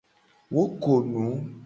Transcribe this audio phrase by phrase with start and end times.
[0.55, 1.23] Wo ko nu.